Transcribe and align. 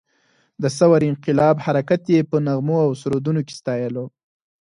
د 0.61 0.63
ثور 0.77 1.01
انقلاب 1.11 1.55
حرکت 1.65 2.01
یې 2.13 2.19
په 2.29 2.37
نغمو 2.45 2.77
او 2.85 2.91
سرودونو 3.01 3.41
کې 3.47 3.53
ستایلو. 3.59 4.05